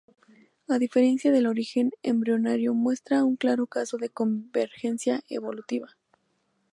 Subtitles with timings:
[0.67, 5.95] A diferencia del origen embrionario, muestra un claro caso de convergencia evolutiva.